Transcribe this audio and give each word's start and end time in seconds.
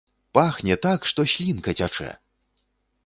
Пахне 0.37 0.77
так, 0.85 1.05
што 1.11 1.27
слінка 1.35 1.77
цячэ! 1.83 2.11